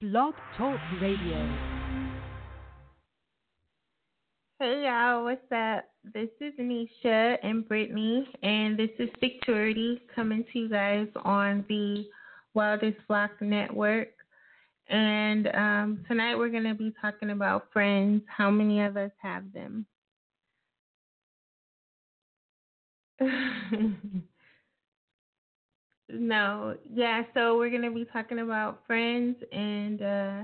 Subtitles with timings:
[0.00, 1.58] Blog Talk Radio.
[4.60, 5.86] Hey y'all, what's up?
[6.14, 12.06] This is Nesha and Brittany, and this is Stickturity coming to you guys on the
[12.54, 14.10] Wildest Flock Network.
[14.88, 18.22] And um, tonight we're going to be talking about friends.
[18.28, 19.84] How many of us have them?
[26.08, 27.22] no, yeah.
[27.34, 30.42] So we're gonna be talking about friends and uh,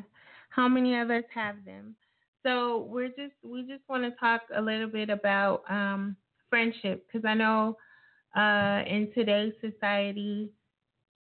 [0.51, 1.97] how many of us have them.
[2.43, 6.17] So we're just we just want to talk a little bit about um,
[6.51, 7.77] friendship because I know
[8.37, 10.51] uh, in today's society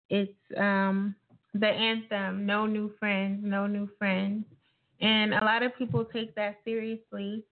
[0.08, 1.14] it's um,
[1.54, 4.44] the anthem no new friends no new friends
[5.00, 7.44] and a lot of people take that seriously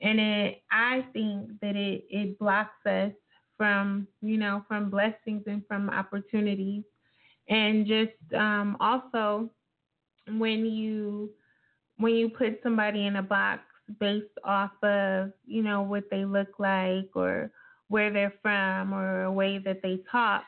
[0.00, 3.12] and it i think that it it blocks us
[3.62, 6.82] from you know from blessings and from opportunities.
[7.48, 9.50] And just um, also
[10.26, 11.30] when you
[11.96, 13.60] when you put somebody in a box
[14.00, 17.52] based off of you know what they look like or
[17.86, 20.44] where they're from or a way that they talk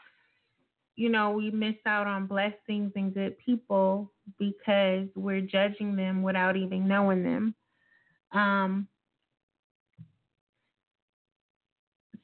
[0.97, 6.57] you know we miss out on blessings and good people because we're judging them without
[6.57, 7.55] even knowing them.
[8.33, 8.89] Um,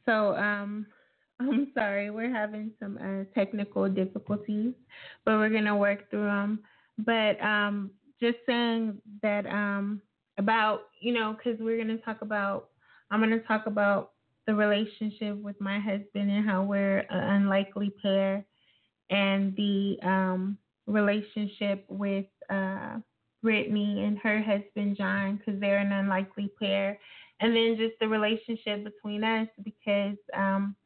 [0.07, 0.87] So um,
[1.41, 4.75] I'm sorry, we're having some uh, technical difficulties,
[5.25, 6.61] but we're gonna work through them.
[6.99, 10.03] But um, just saying that um,
[10.39, 12.69] about you know, because we're gonna talk about,
[13.11, 14.13] I'm gonna talk about
[14.47, 18.45] the relationship with my husband and how we're an unlikely pair,
[19.11, 22.99] and the um, relationship with uh,
[23.43, 26.99] Brittany and her husband John, because they're an unlikely pair
[27.41, 30.77] and then just the relationship between us because um,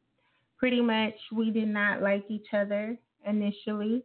[0.57, 4.03] pretty much we did not like each other initially.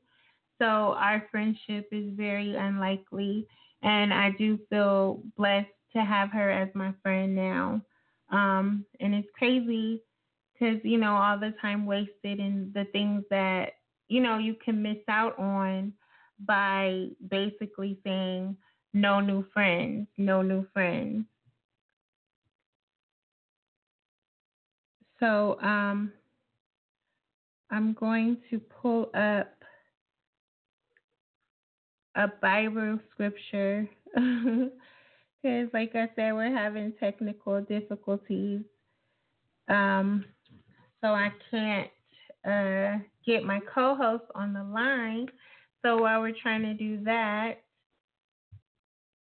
[0.58, 3.46] So our friendship is very unlikely,
[3.82, 7.80] and I do feel blessed to have her as my friend now.
[8.30, 10.02] Um, and it's crazy
[10.52, 13.72] because you know all the time wasted and the things that
[14.08, 15.92] you know you can miss out on
[16.46, 18.56] by basically saying
[18.92, 21.24] no new friends, no new friends.
[25.20, 26.12] So um,
[27.70, 29.52] I'm going to pull up
[32.16, 38.62] a Bible scripture because, like I said, we're having technical difficulties.
[39.68, 40.24] Um,
[41.00, 41.90] so I can't
[42.44, 45.26] uh, get my co host on the line.
[45.82, 47.62] So while we're trying to do that,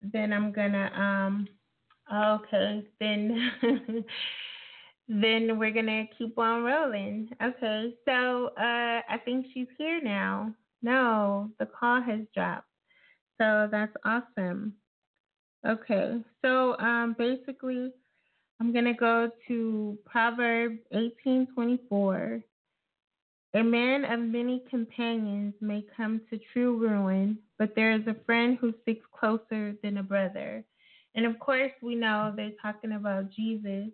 [0.03, 1.49] then I'm gonna um
[2.12, 3.53] okay then
[5.09, 7.28] then we're gonna keep on rolling.
[7.42, 10.54] Okay, so uh, I think she's here now.
[10.82, 12.69] No, the call has dropped.
[13.41, 14.75] So that's awesome.
[15.66, 17.93] Okay, so um, basically,
[18.60, 22.43] I'm gonna go to Proverbs 18:24.
[23.54, 28.59] A man of many companions may come to true ruin, but there is a friend
[28.60, 30.64] who sticks closer than a brother.
[31.14, 33.91] And of course, we know they're talking about Jesus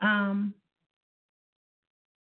[0.00, 0.54] um,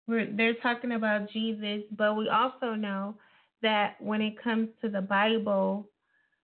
[0.07, 3.15] we're, they're talking about Jesus, but we also know
[3.63, 5.89] that when it comes to the Bible,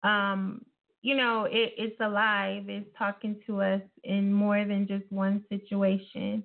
[0.03, 0.65] um,
[1.03, 2.65] you know, it, it's alive.
[2.69, 6.45] It's talking to us in more than just one situation.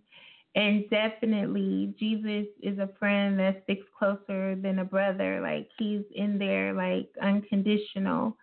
[0.56, 5.42] And definitely, Jesus is a friend that sticks closer than a brother.
[5.42, 8.38] Like, he's in there, like, unconditional.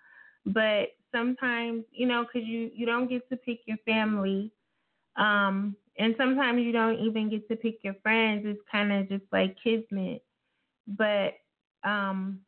[0.44, 4.52] But sometimes, you know, because you, you don't get to pick your family.
[5.16, 8.44] Um, and sometimes you don't even get to pick your friends.
[8.46, 10.24] It's kind of just like kismet.
[10.86, 11.34] But
[11.84, 12.40] um,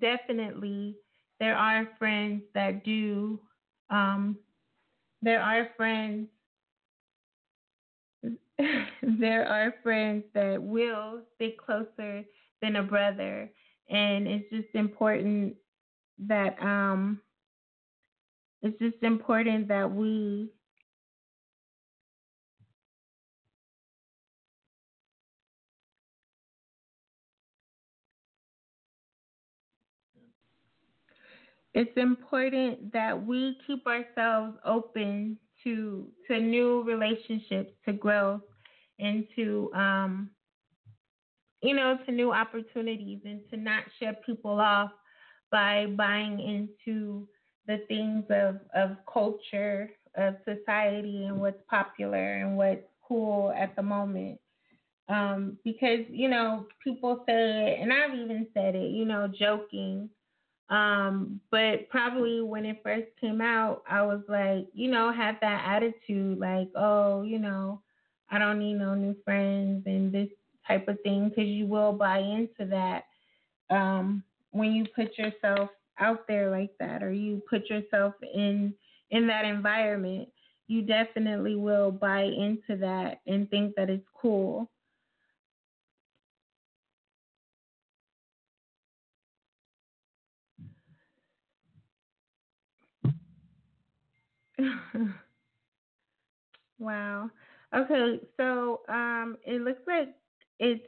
[0.00, 0.96] definitely,
[1.40, 3.40] there are friends that do.
[3.90, 4.36] Um,
[5.22, 6.28] there are friends.
[9.02, 12.24] there are friends that will stick closer
[12.62, 13.50] than a brother,
[13.90, 15.56] and it's just important
[16.18, 17.20] that um,
[18.62, 20.50] it's just important that we
[31.74, 38.42] it's important that we keep ourselves open to to new relationships, to growth,
[38.98, 40.30] and to um,
[41.62, 44.92] you know, to new opportunities, and to not shut people off
[45.50, 47.26] by buying into
[47.66, 53.82] the things of of culture, of society, and what's popular and what's cool at the
[53.82, 54.38] moment.
[55.08, 60.08] Um, because you know, people say it, and I've even said it, you know, joking
[60.70, 65.64] Um, but probably when it first came out, I was like, you know, had that
[65.66, 67.80] attitude like, oh, you know,
[68.30, 70.28] I don't need no new friends and this
[70.66, 73.04] type of thing because you will buy into that.
[73.70, 78.74] Um, when you put yourself out there like that or you put yourself in
[79.10, 80.28] in that environment
[80.66, 84.68] you definitely will buy into that and think that it's cool
[96.78, 97.30] wow.
[97.74, 100.08] Okay, so um, it looks like
[100.58, 100.84] it's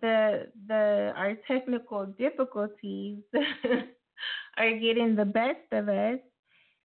[0.00, 3.18] the the our technical difficulties
[4.58, 6.18] are getting the best of us,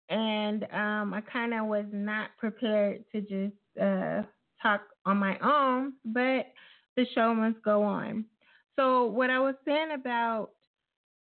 [0.08, 4.23] and um, I kind of was not prepared to just uh,
[4.62, 6.46] talk on my own, but
[6.96, 8.25] the show must go on.
[8.76, 10.50] So what I was saying about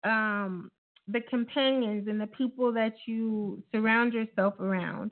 [0.03, 0.71] um,
[1.07, 5.11] the companions and the people that you surround yourself around.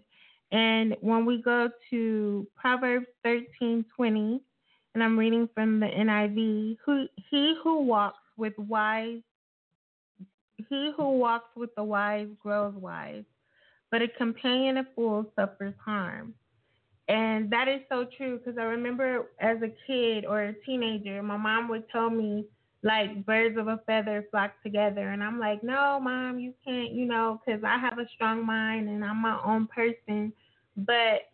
[0.52, 4.42] And when we go to Proverbs 13:20,
[4.94, 9.22] and I'm reading from the NIV, who he who walks with wise
[10.70, 13.24] he who walks with the wise grows wise,
[13.90, 16.34] but a companion of fools suffers harm.
[17.08, 21.38] And that is so true because I remember as a kid or a teenager, my
[21.38, 22.46] mom would tell me
[22.84, 25.10] like birds of a feather flock together.
[25.10, 28.90] And I'm like, no, mom, you can't, you know, because I have a strong mind
[28.90, 30.34] and I'm my own person.
[30.76, 31.30] But,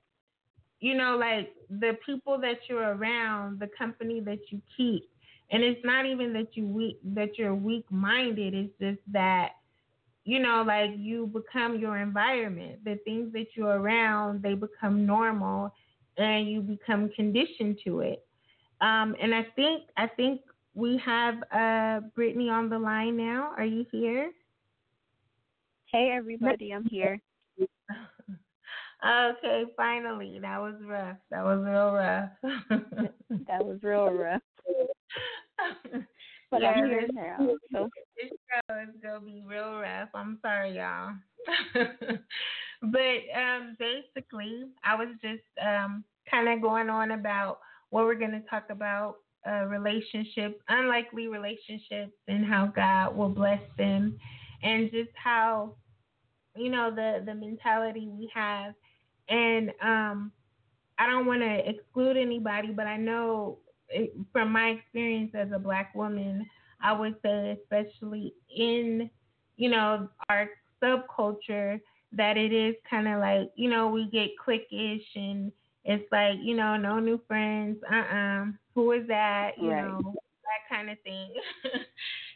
[0.80, 5.10] you know, like the people that you're around, the company that you keep,
[5.50, 8.54] and it's not even that you weak that you're weak minded.
[8.54, 9.52] It's just that,
[10.26, 12.84] you know, like you become your environment.
[12.84, 15.74] The things that you're around, they become normal,
[16.18, 18.26] and you become conditioned to it.
[18.82, 20.42] Um, and I think I think
[20.78, 23.52] we have uh, Brittany on the line now.
[23.58, 24.32] Are you here?
[25.92, 27.20] Hey, everybody, I'm here.
[29.04, 30.38] okay, finally.
[30.40, 31.18] That was rough.
[31.32, 32.30] That was real rough.
[33.48, 34.42] that was real rough.
[36.52, 37.38] but yeah, I'm here now.
[37.74, 37.90] So.
[38.16, 40.10] This show is going to be real rough.
[40.14, 41.14] I'm sorry, y'all.
[42.84, 48.30] but um, basically, I was just um, kind of going on about what we're going
[48.32, 54.18] to talk about uh, relationships, unlikely relationships, and how God will bless them,
[54.63, 55.75] and just how
[56.56, 58.74] you know the the mentality we have.
[59.30, 60.31] And um,
[60.98, 65.60] I don't want to exclude anybody, but I know it, from my experience as a
[65.60, 66.45] black woman,
[66.81, 69.10] I would say, especially in
[69.57, 70.50] you know our
[70.81, 71.80] subculture,
[72.13, 75.51] that it is kind of like you know we get cliquish and
[75.88, 78.42] it's like you know no new friends uh uh-uh.
[78.42, 78.45] uh
[78.75, 79.88] who is that you right.
[79.88, 81.30] know that kind of thing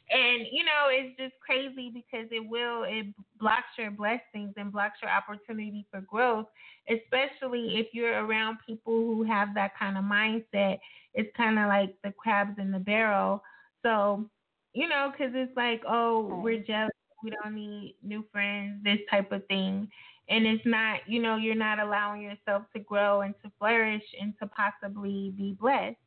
[0.09, 3.05] and you know it's just crazy because it will it
[3.39, 6.47] blocks your blessings and blocks your opportunity for growth
[6.89, 10.79] especially if you're around people who have that kind of mindset
[11.13, 13.43] it's kind of like the crabs in the barrel
[13.83, 14.25] so
[14.73, 16.91] you know because it's like oh we're jealous
[17.23, 19.87] we don't need new friends this type of thing
[20.31, 24.33] and it's not you know you're not allowing yourself to grow and to flourish and
[24.41, 25.97] to possibly be blessed.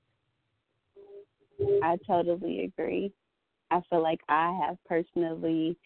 [1.82, 3.12] I totally agree.
[3.70, 5.76] I feel like i have personally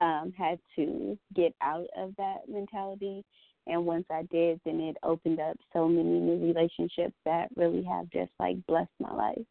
[0.00, 3.24] um had to get out of that mentality.
[3.66, 8.08] And once i did then it opened up so many new relationships that really have
[8.10, 9.46] just like blessed my life.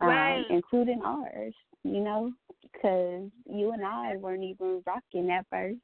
[0.00, 0.36] Um, right.
[0.36, 2.32] um, including ours you know
[2.62, 5.78] because you and i weren't even rocking at first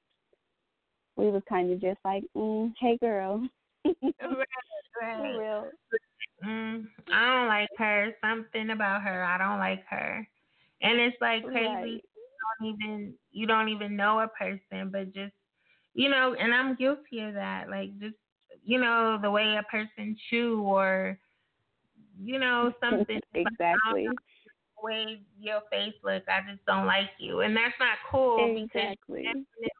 [1.17, 3.47] we was kind of just like, mm, "Hey, girl."
[3.85, 4.47] right,
[5.01, 5.39] right.
[5.39, 5.71] Real.
[6.45, 8.13] Mm, I don't like her.
[8.21, 9.25] Something about her.
[9.25, 10.27] I don't like her.
[10.83, 11.67] And it's like crazy.
[11.67, 12.05] Right.
[12.15, 15.33] You don't even you don't even know a person, but just
[15.95, 16.35] you know.
[16.39, 17.69] And I'm guilty of that.
[17.71, 18.17] Like just
[18.65, 21.19] you know the way a person chew or
[22.21, 24.09] you know something exactly.
[24.09, 24.19] Like,
[24.77, 29.23] the way your face looks, I just don't like you, and that's not cool exactly.
[29.23, 29.71] because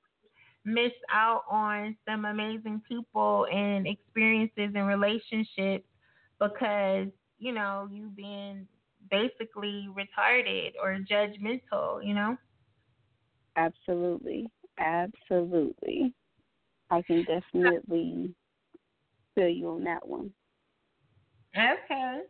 [0.65, 5.85] miss out on some amazing people and experiences and relationships
[6.39, 8.67] because, you know, you've been
[9.11, 12.37] basically retarded or judgmental, you know?
[13.57, 14.51] Absolutely.
[14.79, 16.15] Absolutely.
[16.91, 18.35] I can definitely
[19.35, 20.33] feel you on that one.
[21.57, 22.21] Okay.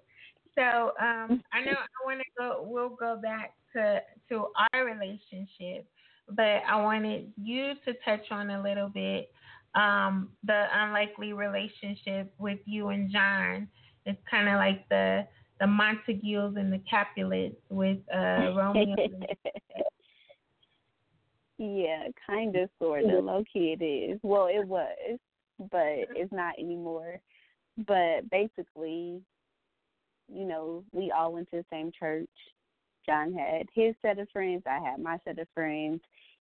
[0.55, 2.65] So um, I know I want to go.
[2.67, 5.87] We'll go back to to our relationship
[6.29, 9.31] but I wanted you to touch on a little bit
[9.75, 13.69] um, the unlikely relationship with you and John.
[14.05, 15.27] It's kind of like the
[15.61, 18.97] the Montagues and the Capulets with uh, Romeo.
[21.59, 23.25] Yeah, kind of, sort of.
[23.25, 24.19] Low key, it is.
[24.25, 25.19] Well, it was,
[25.71, 27.21] but it's not anymore.
[27.87, 29.21] But basically,
[30.29, 32.29] you know, we all went to the same church.
[33.07, 36.01] John had his set of friends, I had my set of friends,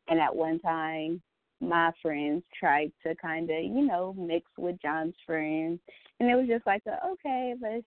[0.08, 1.22] and at one time,
[1.60, 5.78] my friends tried to kind of, you know, mix with John's friends,
[6.18, 7.84] and it was just like, a, okay, let's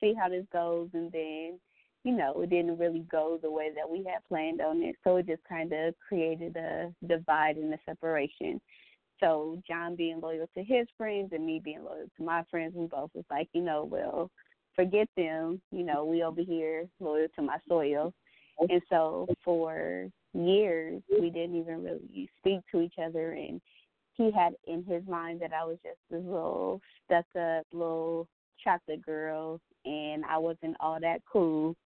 [0.00, 1.58] see how this goes, and then,
[2.04, 5.16] you know, it didn't really go the way that we had planned on it, so
[5.16, 8.60] it just kind of created a divide and a separation.
[9.20, 12.86] So John being loyal to his friends and me being loyal to my friends, we
[12.86, 14.30] both was like, you know, well,
[14.76, 15.60] forget them.
[15.72, 18.12] You know, we over here loyal to my soil.
[18.58, 23.32] And so for years, we didn't even really speak to each other.
[23.32, 23.60] And
[24.14, 28.28] he had in his mind that I was just this little stuck up little
[28.62, 31.76] chocolate girl, and I wasn't all that cool.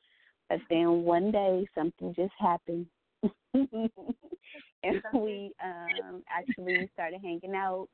[0.48, 2.86] But then one day, something just happened.
[3.54, 7.88] and we um actually started hanging out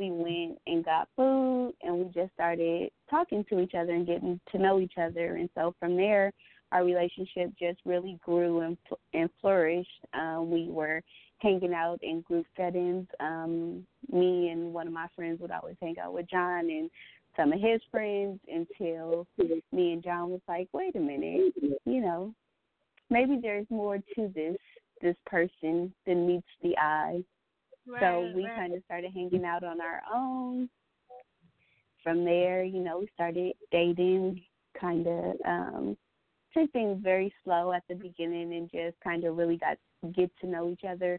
[0.00, 4.40] we went and got food and we just started talking to each other and getting
[4.50, 5.36] to know each other.
[5.36, 6.32] And so from there
[6.72, 8.76] our relationship just really grew and
[9.12, 9.88] and flourished.
[10.14, 11.02] Um we were
[11.38, 13.06] hanging out in group settings.
[13.20, 16.90] Um me and one of my friends would always hang out with John and
[17.36, 21.52] some of his friends until me and John was like wait a minute
[21.84, 22.34] you know
[23.10, 24.56] maybe there's more to this
[25.02, 27.22] this person than meets the eye
[27.90, 28.56] Right, so we right.
[28.56, 30.68] kind of started hanging out on our own.
[32.02, 34.40] From there, you know, we started dating,
[34.80, 35.96] kind of um,
[36.54, 39.76] took things very slow at the beginning and just kind of really got
[40.14, 41.18] get to know each other.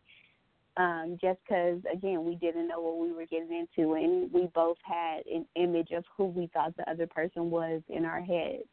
[0.77, 4.77] Um, just because, again, we didn't know what we were getting into, and we both
[4.83, 8.63] had an image of who we thought the other person was in our heads.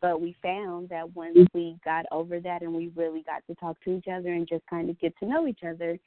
[0.00, 3.76] But we found that once we got over that and we really got to talk
[3.84, 5.98] to each other and just kind of get to know each other,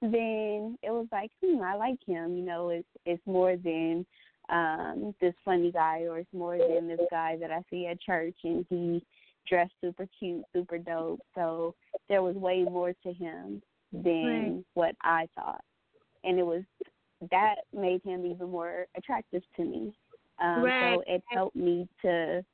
[0.00, 2.36] then it was like, hmm, I like him.
[2.36, 4.04] You know, it's it's more than
[4.50, 8.36] um this funny guy or it's more than this guy that I see at church
[8.44, 9.04] and he
[9.48, 11.20] dressed super cute, super dope.
[11.34, 11.74] So
[12.08, 14.64] there was way more to him than Right.
[14.74, 15.62] what I thought.
[16.24, 16.62] And it was
[17.30, 19.94] that made him even more attractive to me.
[20.42, 20.74] Um Right.
[20.80, 22.44] so it helped me to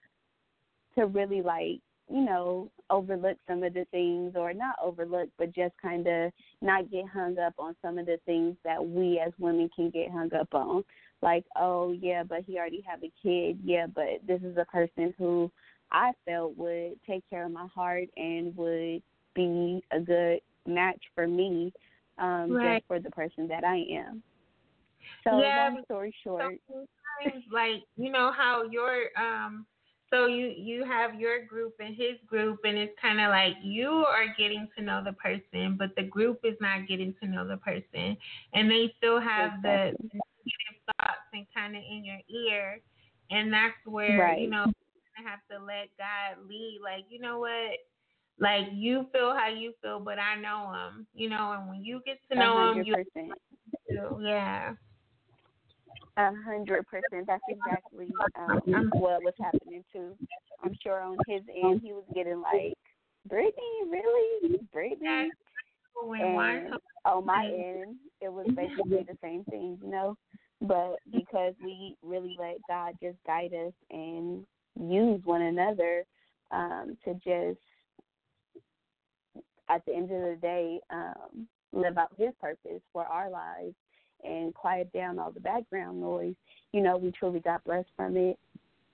[0.94, 1.80] to really like
[2.12, 6.90] you know, overlook some of the things or not overlook, but just kind of not
[6.90, 10.32] get hung up on some of the things that we as women can get hung
[10.34, 10.84] up on.
[11.22, 13.58] Like, oh, yeah, but he already have a kid.
[13.64, 15.50] Yeah, but this is a person who
[15.92, 19.02] I felt would take care of my heart and would
[19.34, 21.72] be a good match for me
[22.18, 22.82] um, Right.
[22.82, 24.22] just for the person that I am.
[25.24, 26.60] So, Yeah, long story short,
[27.52, 29.66] like you know how your um
[30.10, 33.88] so you you have your group and his group and it's kind of like you
[33.88, 37.56] are getting to know the person but the group is not getting to know the
[37.58, 38.16] person.
[38.54, 40.10] And they still have the Exactly.
[40.12, 42.80] negative thoughts and kind of in your ear.
[43.30, 44.40] And that's where Right.
[44.40, 46.80] you know you have to let God lead.
[46.82, 47.78] Like you know what?
[48.38, 52.00] Like you feel how you feel but I know him you know and when you
[52.06, 52.96] get to know him you
[54.20, 54.72] yeah
[56.20, 57.26] A hundred percent.
[57.26, 58.08] That's exactly
[58.38, 60.14] um, what was happening too.
[60.62, 62.74] I'm sure on his end he was getting like,
[63.26, 63.54] Brittany,
[63.88, 65.30] really, Brittany.
[66.02, 66.74] And
[67.06, 70.14] on my end, it was basically the same thing, you know.
[70.60, 74.44] But because we really let God just guide us and
[74.78, 76.04] use one another
[76.50, 77.60] um, to just,
[79.70, 83.74] at the end of the day, um, live out His purpose for our lives
[84.24, 86.34] and quiet down all the background noise,
[86.72, 88.38] you know, we truly got blessed from it.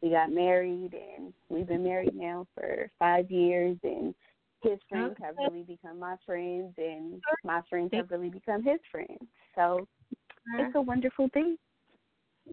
[0.02, 4.14] We got married and we've been married now for five years and
[4.62, 9.22] his friends have really become my friends and my friends have really become his friends.
[9.54, 9.86] So
[10.58, 11.56] it's a wonderful thing.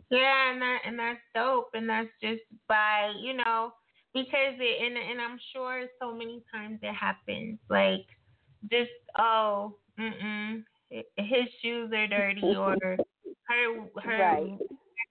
[0.09, 3.73] Yeah, and that and that's dope, and that's just by you know
[4.13, 8.05] because it and and I'm sure so many times it happens like
[8.71, 10.63] just oh mm mm
[11.17, 12.77] his shoes are dirty or
[13.49, 14.59] her her Right.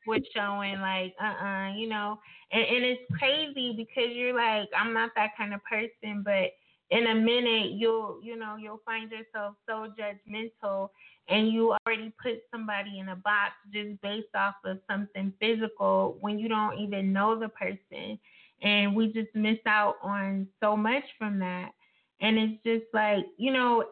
[0.07, 2.19] was showing like uh uh you know?
[2.53, 6.51] And and it's crazy because you're like I'm not that kind of person but
[6.91, 10.91] in a minute you'll you know you'll find yourself so judgmental
[11.29, 16.39] and you already put somebody in a box just based off of something physical when
[16.39, 18.19] you don't even know the person.
[18.63, 21.71] And we just miss out on so much from that.
[22.21, 23.85] And it's just like you know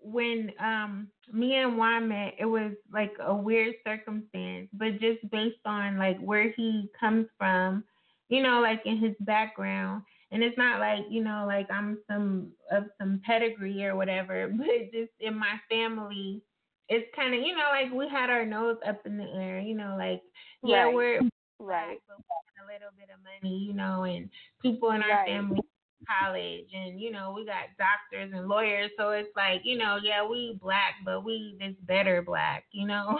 [0.00, 5.64] when um me and Juan met it was like a weird circumstance but just based
[5.64, 7.84] on like where he comes from
[8.28, 12.52] you know like in his background And it's not like, you know, like I'm some
[12.70, 16.42] of some pedigree or whatever, but just in my family,
[16.88, 19.74] it's kind of, you know, like we had our nose up in the air, you
[19.74, 20.22] know, like,
[20.62, 20.92] yeah, Right.
[20.92, 21.20] we're
[21.58, 22.00] Right.
[22.08, 24.28] but we a little bit of money, you know, and
[24.62, 25.24] people in our Right.
[25.24, 25.60] family
[26.06, 30.24] college and you know we got doctors and lawyers so it's like you know yeah
[30.26, 33.18] we black but we this better black you know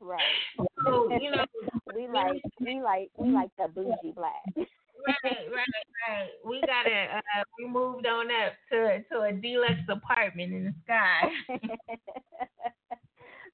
[0.00, 0.20] Right.
[0.84, 1.44] so you know
[1.94, 4.42] We like we like we like the bougie black.
[4.56, 10.52] right right right we gotta uh we moved on up to to a deluxe apartment
[10.52, 11.28] in the sky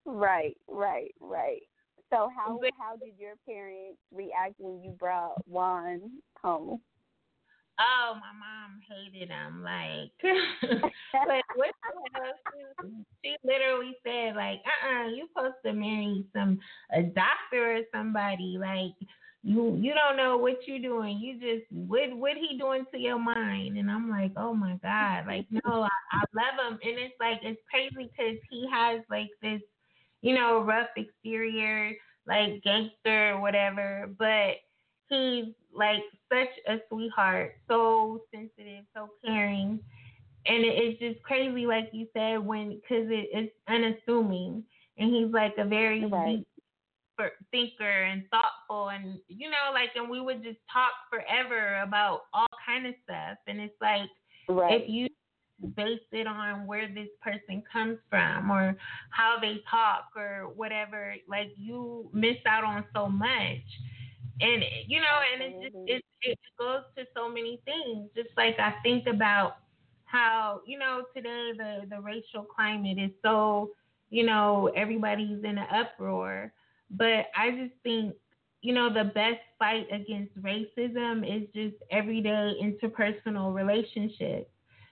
[0.07, 1.63] right, right, right.
[2.11, 6.01] So how how did your parents react when you brought Juan
[6.43, 6.81] home?
[7.81, 10.13] Oh my mom hated him like
[11.13, 12.91] But what the hell?
[13.25, 16.59] She, literally said, like, uh uh you supposed to marry some
[16.93, 18.57] a doctor or somebody.
[18.59, 18.95] Like
[19.43, 21.19] you you don't know what you're doing.
[21.19, 23.79] You just what what he doing to your mind?
[23.79, 25.27] And I'm like, oh my God.
[25.27, 26.79] Like, no, I, I love him.
[26.83, 29.61] And it's like it's crazy because he has like this,
[30.23, 31.93] you know, rough exterior,
[32.27, 34.57] like gangster or whatever, but
[35.09, 39.81] he's like such a sweetheart, so sensitive, so caring
[40.47, 44.65] and it, it's just crazy, like you said, when because it, it's unassuming,
[44.97, 46.39] and he's like a very Right.
[46.39, 46.47] deep
[47.51, 52.47] thinker and thoughtful, and you know, like, and we would just talk forever about all
[52.65, 54.09] kind of stuff, and it's like
[54.49, 54.83] Right.
[54.83, 55.09] if you
[55.77, 58.77] base it on where this person comes from or
[59.11, 63.59] how they talk or whatever, like you miss out on so much.
[64.41, 66.31] And you know, and it's just it mm-hmm.
[66.31, 68.09] it goes to so many things.
[68.15, 69.57] Just like I think about
[70.05, 73.71] how, you know, today the the racial climate is so,
[74.11, 76.53] you know, everybody's in an uproar.
[76.91, 78.15] But I just think
[78.63, 84.51] you know, the best fight against racism is just everyday interpersonal relationships.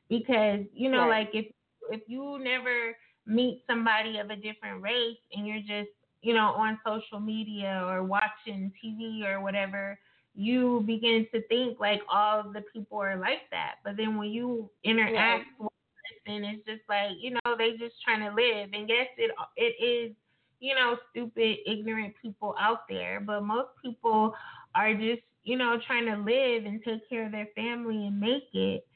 [0.08, 1.26] Because, you know, Right.
[1.26, 1.46] like if
[1.90, 5.90] if you never meet somebody of a different race and you're just,
[6.26, 9.98] you know, on social media or watching TV or whatever,
[10.34, 13.76] you begin to think like all of the people are like that.
[13.84, 17.94] But then when you interact with a person, it's just like, you know, they just
[18.04, 18.70] trying to live.
[18.72, 20.16] And yes, it it is
[20.60, 24.34] you know, stupid, ignorant people out there, but most people
[24.74, 28.48] are just, you know, trying to live and take care of their family and make
[28.54, 28.86] it.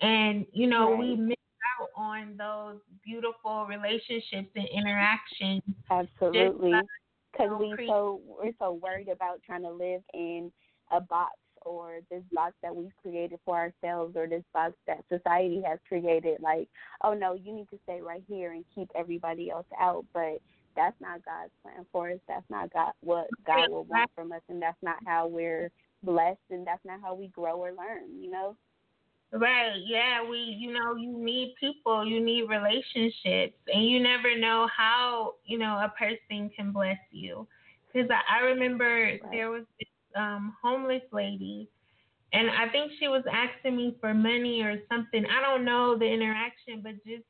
[0.00, 1.36] And, you know, we miss
[1.80, 5.62] out on those beautiful relationships and interactions.
[5.90, 6.74] Absolutely.
[7.32, 10.50] Because so we cre- so we're so worried about trying to live in
[10.90, 15.62] a box or this box that we've created for ourselves or this box that society
[15.66, 16.38] has created.
[16.40, 16.68] Like,
[17.02, 20.04] oh no, you need to stay right here and keep everybody else out.
[20.14, 20.38] But
[20.76, 22.18] that's not God's plan for us.
[22.28, 25.70] That's not God what God will want from us, and that's not how we're
[26.02, 28.20] blessed, and that's not how we grow or learn.
[28.20, 28.56] You know.
[29.32, 29.82] Right.
[29.84, 30.28] Yeah.
[30.28, 35.58] We, you know, you need people, you need relationships, and you never know how, you
[35.58, 37.46] know, a person can bless you.
[37.92, 41.68] Because I, I remember there was this um, homeless lady,
[42.32, 45.24] and I think she was asking me for money or something.
[45.26, 47.24] I don't know the interaction, but just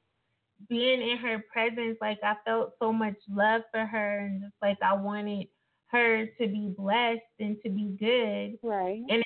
[0.69, 4.79] being in her presence, like I felt so much love for her, and just like
[4.83, 5.49] I wanted
[5.89, 9.03] her to be blessed and to be good Right.
[9.09, 9.23] and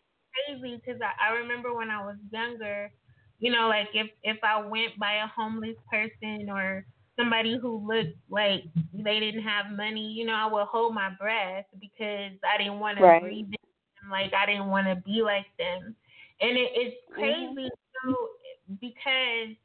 [0.59, 2.93] crazy because I, I remember when I was younger,
[3.39, 6.85] you know, like if if I went by a homeless person or
[7.17, 11.67] somebody who looked like they didn't have money, you know, I would hold my breath
[11.81, 15.95] because I didn't want to breathe in like I didn't want to be like them,
[16.41, 17.71] and it, it's crazy
[18.05, 18.17] too
[18.81, 19.57] because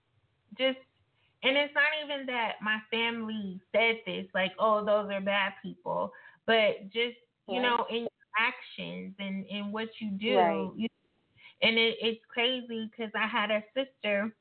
[0.58, 0.78] just
[1.43, 6.12] and it's not even that my family said this, like, oh, those are bad people,
[6.45, 7.17] but just
[7.48, 7.76] you Right.
[7.76, 10.74] know, in actions and in what you do.
[10.74, 10.76] Right.
[10.78, 10.88] You,
[11.62, 14.34] and it, it's crazy because I had a sister,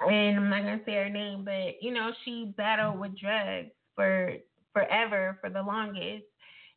[0.00, 4.34] and I'm not gonna say her name, but you know, she battled with drugs for
[4.72, 6.24] forever, for the longest.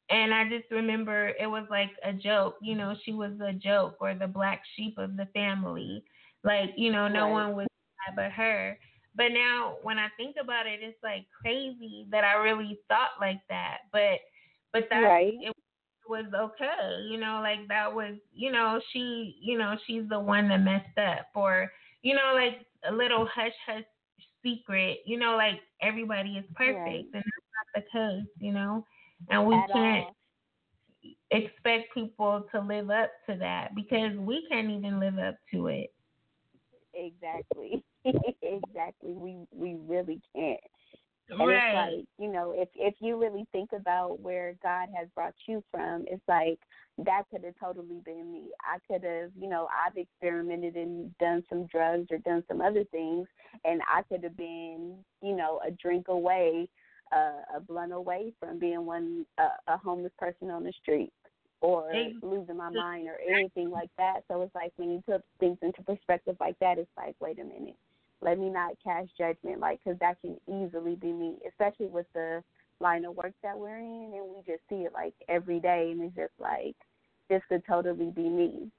[0.09, 3.97] And I just remember it was like a joke, you know, she was a joke
[3.99, 6.03] or the black sheep of the family.
[6.43, 7.29] Like, you know, no Right.
[7.29, 7.67] one was
[8.15, 8.77] but her.
[9.15, 13.41] But now when I think about it, it's like crazy that I really thought like
[13.49, 13.79] that.
[13.91, 14.19] But
[14.73, 15.33] but that Right.
[15.39, 15.53] it
[16.09, 20.47] was okay, you know, like that was, you know, she, you know, she's the one
[20.49, 23.83] that messed up, or you know, like a little hush hush
[24.43, 27.05] secret, you know, like everybody is perfect, Right.
[27.13, 28.85] and that's not the case, you know,
[29.29, 30.15] and we At can't all.
[31.31, 35.91] expect people to live up to that because we can't even live up to it.
[36.93, 37.83] Exactly.
[38.41, 39.13] exactly.
[39.13, 40.59] We we really can't.
[41.29, 41.55] And right.
[41.55, 45.63] it's like, you know, if if you really think about where God has brought you
[45.71, 46.59] from, it's like
[46.99, 48.49] that could have totally been me.
[48.61, 52.85] I could have, you know, I've experimented and done some drugs or done some other
[52.91, 53.27] things,
[53.65, 56.69] and I could have been, you know, a drink away,
[57.11, 61.11] uh, a blunt away from being one uh, a homeless person on the street
[61.61, 64.23] or losing my mind or anything like that.
[64.27, 67.43] So it's like when you put things into perspective like that, it's like, wait a
[67.43, 67.75] minute,
[68.21, 72.43] let me not cast judgment, like, because that can easily be me, especially with the
[72.79, 76.01] line of work that we're in, and we just see it like every day, and
[76.01, 76.75] it's just like
[77.29, 78.71] this could totally be me.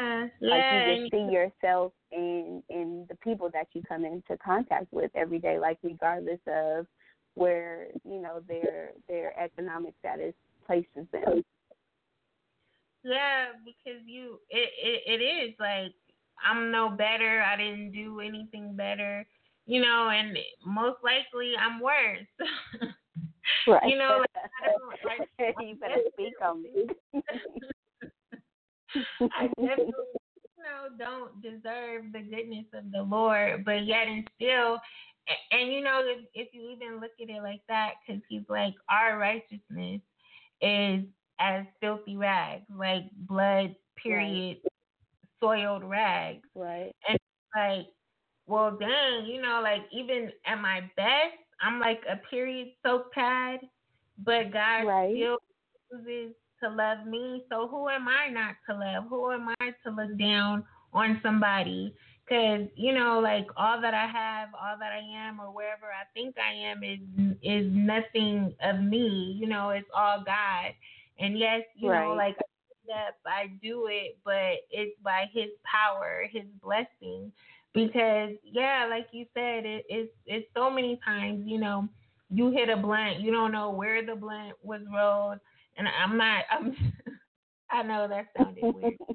[0.00, 0.88] Yeah, like yeah.
[0.88, 5.38] you just see yourself in in the people that you come into contact with every
[5.38, 6.86] day, like regardless of
[7.34, 10.34] where you know their their economic status
[10.66, 11.42] places them.
[13.02, 15.92] Yeah, because you it, it it is like
[16.44, 17.42] I'm no better.
[17.42, 19.26] I didn't do anything better,
[19.66, 22.26] you know, and most likely I'm worse.
[23.66, 23.88] right.
[23.88, 26.86] You know, like, I don't, like, you better speak on me.
[29.20, 29.92] I definitely,
[30.56, 34.78] you know, don't deserve the goodness of the Lord, but yet and still,
[35.28, 38.42] and, and you know, if, if you even look at it like that, because He's
[38.48, 40.00] like, our righteousness
[40.62, 41.04] is
[41.38, 44.58] as filthy rags, like blood, period.
[45.40, 46.46] Soiled rags.
[46.54, 46.92] Right.
[47.08, 47.18] And
[47.54, 47.86] like,
[48.46, 53.60] well, dang, you know, like even at my best, I'm like a period soaked pad,
[54.24, 55.14] but God right.
[55.14, 55.38] still
[55.90, 57.44] chooses to love me.
[57.50, 59.04] So who am I not to love?
[59.08, 61.94] Who am I to look down on somebody?
[62.24, 66.04] Because you know, like all that I have, all that I am, or wherever I
[66.14, 66.98] think I am, is
[67.42, 69.36] is nothing of me.
[69.40, 70.72] You know, it's all God.
[71.18, 72.08] And yes, you right.
[72.08, 72.36] know, like
[72.86, 77.32] yes, I do it, but it's by His power, His blessing.
[77.74, 81.42] Because yeah, like you said, it, it's it's so many times.
[81.46, 81.88] You know,
[82.30, 85.38] you hit a blunt, you don't know where the blunt was rolled,
[85.76, 86.44] and I'm not.
[86.50, 86.74] I'm.
[87.70, 88.94] I know that sounded weird.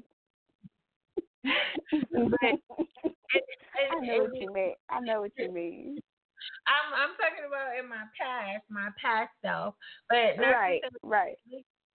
[1.44, 3.44] but it, it,
[3.90, 4.74] I know what you mean.
[4.90, 5.98] I know what you mean.
[6.66, 9.74] I'm I'm talking about in my past, my past self,
[10.08, 11.36] but right, right.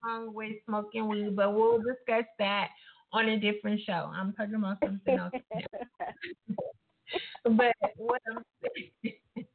[0.08, 2.70] Wrong with smoking weed, but we'll discuss that
[3.12, 4.10] on a different show.
[4.14, 5.34] I'm talking about something else.
[7.44, 9.16] but what I'm saying,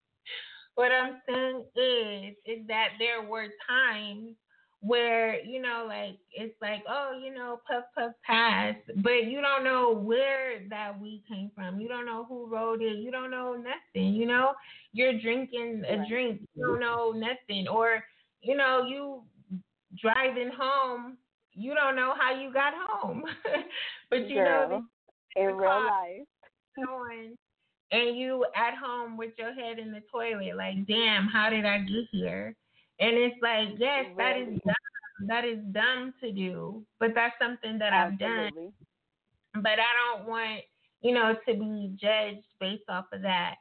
[0.75, 4.35] what I'm saying is, is that there were times
[4.81, 9.62] where you know like it's like oh you know puff puff pass but you don't
[9.62, 11.81] know where that weed came from.
[11.81, 12.99] You don't know who wrote it.
[12.99, 14.55] You don't know nothing you know?
[14.93, 16.41] You're drinking a drink.
[16.55, 17.69] You don't know nothing.
[17.69, 18.03] Or
[18.41, 19.23] you know you
[20.00, 21.16] driving home
[21.55, 23.24] you don't know how you got home
[24.11, 24.85] but you Girl, know
[25.37, 26.26] in real life
[26.76, 27.37] going
[27.90, 31.78] and you at home with your head in the toilet like damn how did i
[31.78, 32.57] get here
[33.02, 35.26] and it's like, yes, that is dumb.
[35.26, 38.46] That is dumb to do, but that's something that Absolutely.
[38.46, 38.72] I've done.
[39.55, 40.62] But I don't want,
[41.00, 43.57] you know, to be judged based off of that.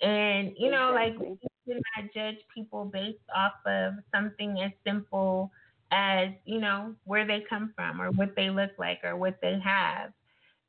[0.00, 1.28] And you know, exactly.
[1.28, 5.50] like we should not judge people based off of something as simple
[5.90, 9.58] as you know where they come from or what they look like or what they
[9.62, 10.12] have,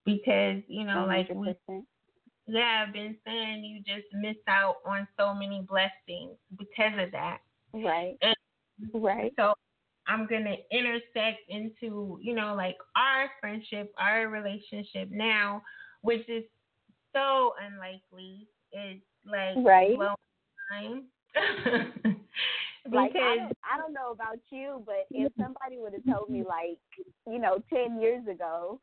[0.05, 1.07] because you know, 100%.
[1.07, 1.55] like we
[2.47, 7.39] yeah, I've been saying you just miss out on so many blessings because of that.
[7.73, 8.17] Right.
[8.21, 8.35] And
[8.93, 9.33] right.
[9.37, 9.53] So
[10.07, 15.61] I'm gonna intersect into, you know, like our friendship, our relationship now,
[16.01, 16.45] which is
[17.13, 18.47] so unlikely.
[18.71, 19.97] It's like right.
[20.71, 21.03] time.
[22.91, 26.43] Like I don't, I don't know about you, but if somebody would have told me
[26.43, 26.77] like,
[27.27, 28.79] you know, ten years ago,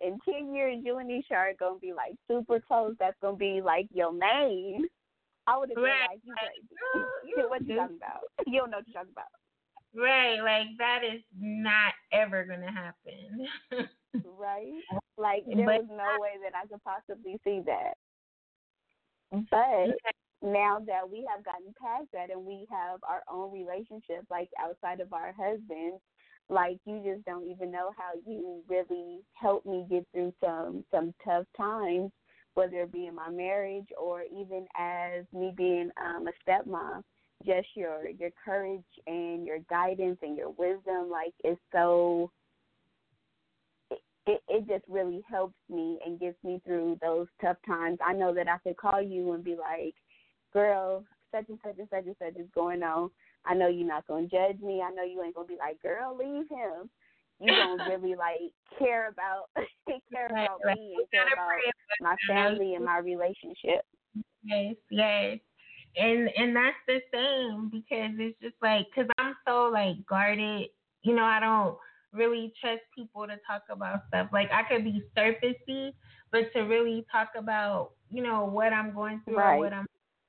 [0.00, 3.60] in ten years you and Nesha are gonna be like super close, that's gonna be
[3.60, 4.86] like your name.
[5.46, 6.08] I would have been right.
[6.08, 7.48] like, you crazy.
[7.48, 8.20] what you talking about?
[8.46, 9.26] You don't know what you're talking about.
[9.94, 13.46] Right, like that is not ever gonna happen.
[14.38, 14.80] right?
[15.18, 17.94] Like there but, was no way that I could possibly see that.
[19.50, 19.96] But
[20.42, 25.00] now that we have gotten past that and we have our own relationship, like outside
[25.00, 26.00] of our husbands,
[26.48, 31.14] like you just don't even know how you really helped me get through some some
[31.24, 32.10] tough times
[32.54, 37.02] whether it be in my marriage or even as me being um, a stepmom,
[37.46, 42.30] just your your courage and your guidance and your wisdom, like is so.
[44.24, 47.98] It, it just really helps me and gets me through those tough times.
[48.06, 49.94] I know that I could call you and be like,
[50.52, 53.10] "Girl, such and such and such and such is going on.
[53.44, 54.82] I know you're not gonna judge me.
[54.82, 56.90] I know you ain't gonna be like, girl, leave him
[57.42, 59.50] you don't really like care about
[59.86, 60.78] care right, about right.
[60.78, 61.58] me and care about
[62.00, 63.84] my family and my relationship.
[64.44, 65.38] Yes, yes.
[65.96, 70.68] and and that's the same because it's just like because I'm so like guarded.
[71.02, 71.76] You know, I don't
[72.12, 74.28] really trust people to talk about stuff.
[74.32, 75.92] Like I could be surfacey,
[76.30, 79.56] but to really talk about you know what I'm going through right.
[79.56, 79.86] or what I'm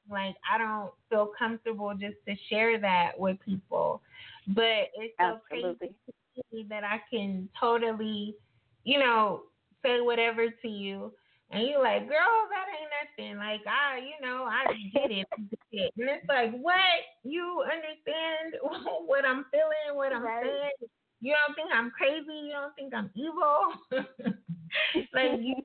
[0.10, 4.02] like, I don't feel comfortable just to share that with people.
[4.48, 5.94] But it's so Absolutely.
[6.36, 8.36] crazy that I can totally,
[8.84, 9.44] you know,
[9.84, 11.12] say whatever to you
[11.54, 13.38] and you're like, girl, that ain't nothing.
[13.38, 15.28] Like I, you know, I get it,
[15.72, 15.94] it.
[15.98, 17.06] And it's like, what?
[17.24, 18.58] You understand
[19.06, 20.44] what I'm feeling, what I'm right.
[20.44, 20.90] saying?
[21.22, 22.48] You don't think I'm crazy?
[22.48, 24.04] You don't think I'm evil?
[25.14, 25.56] like you.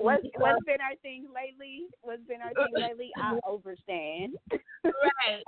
[0.00, 1.84] What's what's been our thing lately?
[2.00, 3.10] What's been our thing lately?
[3.16, 4.32] I overstand.
[4.52, 5.44] right.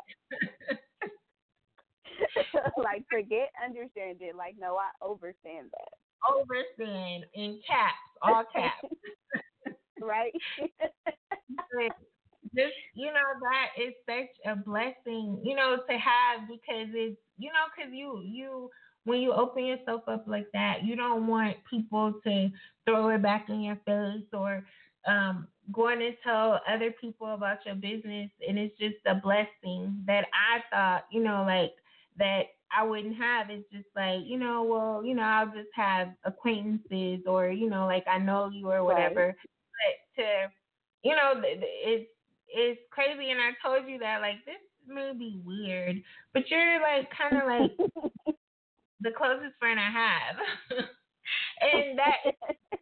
[2.76, 4.36] like forget understand it.
[4.36, 5.92] Like no, I overstand that.
[6.30, 8.94] Overstand in caps, all caps.
[10.02, 10.32] right?
[12.54, 17.48] just you know that is such a blessing, you know, to have because it's you
[17.48, 18.68] know because you you
[19.04, 22.50] when you open yourself up like that, you don't want people to
[22.84, 24.64] throw it back in your face or
[25.06, 28.30] um, going to tell other people about your business.
[28.46, 31.72] And it's just a blessing that I thought, you know, like
[32.18, 32.42] that
[32.76, 33.50] I wouldn't have.
[33.50, 37.86] It's just like, you know, well, you know, I'll just have acquaintances or, you know,
[37.86, 39.26] like I know you or whatever.
[39.26, 39.36] Right.
[40.16, 40.28] But to,
[41.02, 42.08] you know, it's,
[42.48, 43.30] it's crazy.
[43.30, 46.02] And I told you that, like, this may be weird,
[46.34, 48.34] but you're like kind of like
[49.02, 50.36] the closest friend I have.
[51.60, 52.78] and that is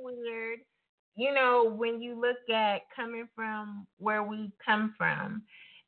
[0.00, 0.60] weird,
[1.16, 5.42] you know, when you look at coming from where we come from,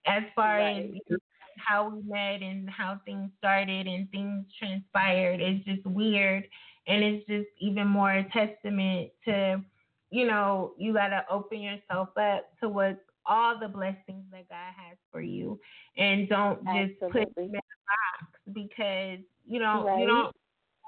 [0.06, 0.92] as far right.
[1.10, 1.18] as
[1.56, 5.40] how we met and how things started and things transpired.
[5.40, 6.44] It's just weird.
[6.86, 9.62] And it's just even more a testament to,
[10.10, 14.72] you know, you got to open yourself up to what all the blessings that God
[14.76, 15.60] has for you.
[15.96, 20.00] And don't just put them in a box because you know, right.
[20.00, 20.34] you don't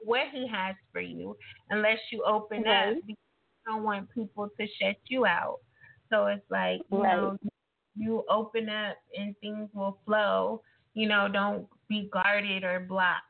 [0.04, 1.36] what he has for you
[1.70, 2.90] unless you open right.
[2.90, 5.58] up because you don't want people to shut you out.
[6.10, 7.16] So it's like, you right.
[7.16, 7.38] know,
[7.96, 10.62] you open up and things will flow.
[10.94, 13.22] You know, don't be guarded or blocked.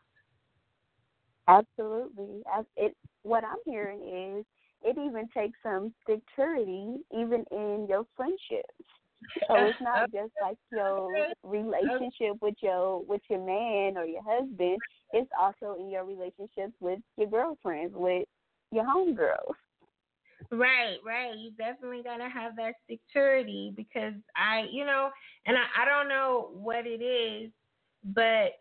[1.49, 2.43] Absolutely.
[2.77, 4.01] It what I'm hearing
[4.39, 4.45] is
[4.83, 8.85] it even takes some security even in your friendships.
[9.49, 11.11] So it's not just like your
[11.43, 14.79] relationship with your with your man or your husband.
[15.13, 18.27] It's also in your relationships with your girlfriends, with
[18.71, 19.55] your homegirls.
[20.51, 21.37] Right, right.
[21.37, 25.11] You definitely gotta have that security because I, you know,
[25.47, 27.51] and I, I don't know what it is,
[28.05, 28.53] but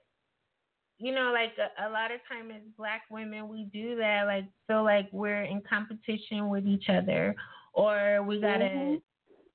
[1.00, 4.46] you know, like a, a lot of time as black women, we do that, like
[4.68, 7.36] feel like we're in competition with each other,
[7.74, 8.96] or we gotta mm-hmm.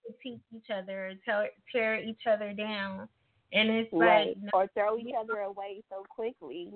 [0.09, 3.09] Critique each other, tear tear each other down,
[3.53, 4.37] and it's right.
[4.43, 6.71] like or throw each other away so quickly.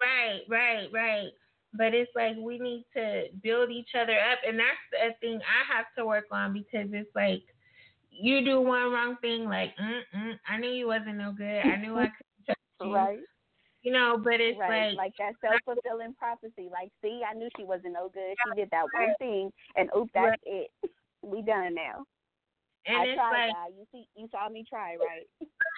[0.00, 1.30] Right, right, right.
[1.72, 5.76] But it's like we need to build each other up, and that's a thing I
[5.76, 7.42] have to work on because it's like
[8.10, 11.60] you do one wrong thing, like mm I knew you wasn't no good.
[11.64, 12.94] I knew I couldn't trust you.
[12.94, 13.18] Right.
[13.82, 14.90] You know, but it's right.
[14.90, 16.68] like like that self fulfilling prophecy.
[16.70, 18.34] Like, see, I knew she wasn't no good.
[18.44, 20.40] She did that one thing, and oops, that's right.
[20.44, 20.70] it.
[21.22, 22.06] We done now.
[22.86, 25.26] And I it's tried, like, You see, you saw me try, right?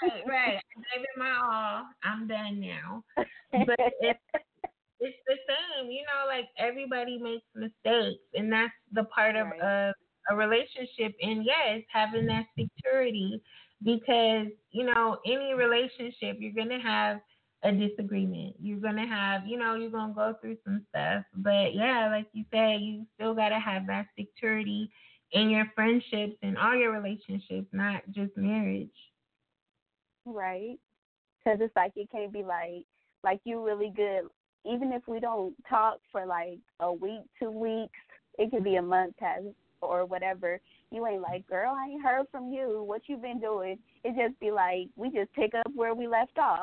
[0.03, 0.57] right, right.
[0.57, 1.87] I gave it my all.
[2.05, 3.05] I'm done now.
[3.17, 4.19] But it's
[5.01, 6.27] it's the same, you know.
[6.29, 9.61] Like everybody makes mistakes, and that's the part of right.
[9.61, 9.95] a,
[10.31, 11.15] a relationship.
[11.21, 13.43] And yes, having that security,
[13.83, 17.21] because you know, any relationship, you're gonna have
[17.65, 18.57] a disagreement.
[18.61, 21.25] You're gonna have, you know, you're gonna go through some stuff.
[21.35, 24.91] But yeah, like you said, you still gotta have that security
[25.33, 28.89] in your friendships and all your relationships, not just marriage.
[30.25, 30.79] Right.
[31.39, 32.85] Because it's like it can't be like
[33.25, 34.23] like you're really good.
[34.65, 37.99] Even if we don't talk for like a week, two weeks,
[38.39, 39.45] it could be a month past
[39.81, 40.61] or whatever.
[40.91, 42.85] You ain't like, girl, I ain't heard from you.
[42.87, 43.79] What you been doing?
[44.05, 46.61] It just be like we just pick up where we left off.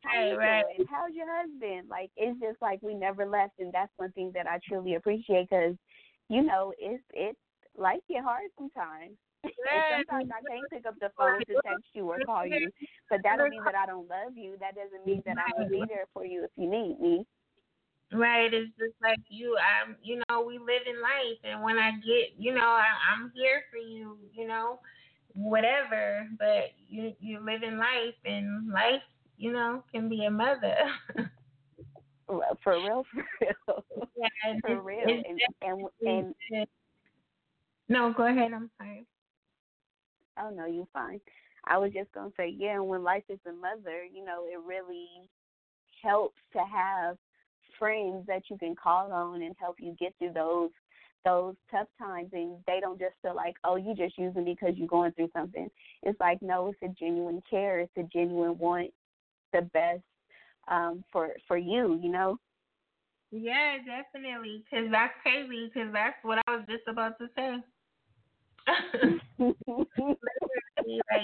[0.00, 0.64] How you right.
[0.76, 0.88] doing?
[0.90, 1.88] How's your husband?
[1.88, 5.48] Like it's just like we never left, and that's one thing that I truly appreciate
[5.48, 5.74] because,
[6.28, 7.38] you know, it's it's
[7.78, 9.16] life get hard sometimes.
[9.44, 12.70] and sometimes I can't pick up the phone to text you or call you,
[13.08, 14.56] but that don't mean that I don't love you.
[14.60, 17.26] That doesn't mean that I won't be there for you if you need me.
[18.12, 19.56] Right, it's just like you.
[19.58, 23.32] I'm, you know, we live in life, and when I get, you know, I, I'm
[23.34, 24.16] here for you.
[24.32, 24.78] You know,
[25.34, 26.26] whatever.
[26.38, 29.02] But you, you live in life, and life,
[29.38, 30.76] you know, can be a mother.
[32.62, 33.84] for real, for real,
[34.16, 35.24] yeah, for real, and
[35.62, 36.66] and and.
[37.88, 38.52] No, go ahead.
[38.52, 39.06] I'm sorry.
[40.38, 41.20] Oh no, you're fine.
[41.66, 45.08] I was just gonna say, yeah, when life is a mother, you know, it really
[46.02, 47.16] helps to have
[47.78, 50.70] friends that you can call on and help you get through those
[51.24, 54.76] those tough times and they don't just feel like, oh, you just using me because
[54.76, 55.68] you're going through something.
[56.04, 57.80] It's like, no, it's a genuine care.
[57.80, 58.90] It's a genuine want
[59.52, 60.02] the best
[60.68, 61.98] um, for for you.
[62.02, 62.38] You know.
[63.32, 64.64] Yeah, definitely.
[64.70, 65.70] Cause that's crazy.
[65.74, 67.56] Cause that's what I was just about to say.
[69.38, 69.56] Like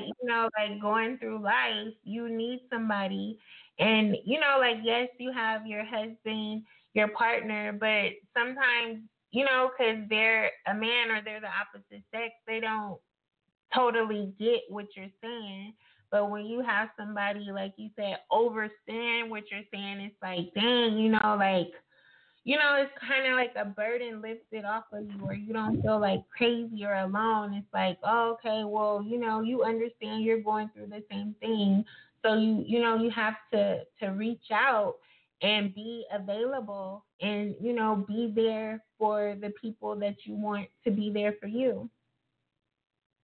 [0.07, 3.39] you know, like going through life, you need somebody,
[3.79, 6.63] and you know, like yes, you have your husband,
[6.95, 9.03] your partner, but sometimes
[9.33, 12.99] you know, because they're a man or they're the opposite sex, they don't
[13.75, 15.73] totally get what you're saying.
[16.11, 20.99] But when you have somebody, like you said, understand what you're saying, it's like, dang,
[20.99, 21.73] you know, like,
[22.45, 25.81] you know, it's kind of like a burden lifted off of you, or you don't
[25.83, 27.55] feel like crazy or alone.
[27.55, 31.85] It's like, oh, okay, well, you know, you understand you're going through the same thing,
[32.23, 34.97] so you, you know, you have to to reach out
[35.43, 40.91] and be available and you know be there for the people that you want to
[40.91, 41.89] be there for you.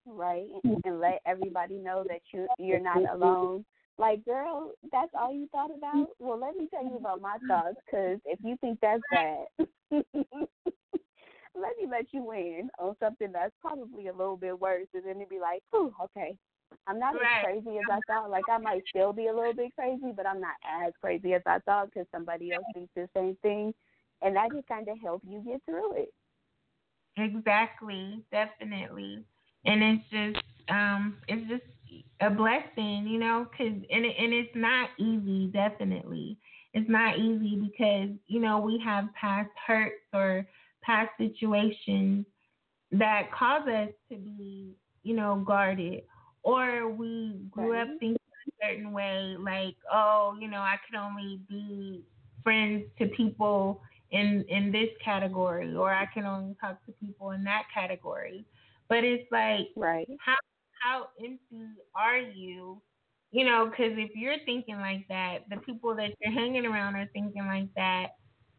[0.06, 0.46] Right
[0.84, 3.64] and let everybody know that you you're not alone
[3.98, 7.76] like girl that's all you thought about well let me tell you about my thoughts
[7.84, 9.46] because if you think that's bad
[9.90, 15.18] let me let you in on something that's probably a little bit worse and then
[15.18, 16.36] you'd be like oh okay
[16.86, 17.22] I'm not right.
[17.22, 18.30] as crazy as I thought.
[18.30, 21.42] Like I might still be a little bit crazy, but I'm not as crazy as
[21.46, 23.74] I thought because somebody else thinks the same thing,
[24.22, 26.12] and that just kind of help you get through it.
[27.16, 29.24] Exactly, definitely,
[29.64, 31.64] and it's just um, it's just
[32.20, 35.50] a blessing, you know, because and it, and it's not easy.
[35.52, 36.38] Definitely,
[36.74, 40.46] it's not easy because you know we have past hurts or
[40.82, 42.24] past situations
[42.92, 46.02] that cause us to be, you know, guarded
[46.42, 47.82] or we grew right.
[47.82, 52.02] up thinking a certain way, like, oh, you know, I can only be
[52.42, 57.44] friends to people in in this category, or I can only talk to people in
[57.44, 58.46] that category.
[58.88, 60.08] But it's like, right?
[60.24, 60.36] How
[60.80, 62.80] how empty are you?
[63.30, 67.08] You know, because if you're thinking like that, the people that you're hanging around are
[67.12, 68.08] thinking like that.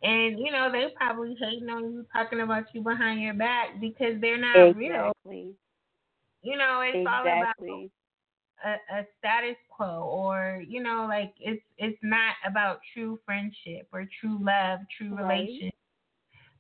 [0.03, 4.19] And you know they probably hating on you, talking about you behind your back because
[4.21, 4.89] they're not exactly.
[4.89, 5.11] real.
[6.41, 7.07] You know, it's exactly.
[7.07, 7.89] all about
[8.63, 14.05] a, a status quo or you know like it's it's not about true friendship or
[14.19, 15.47] true love true right.
[15.47, 15.73] relationship